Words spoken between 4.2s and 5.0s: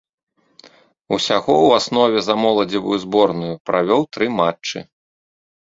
матчы.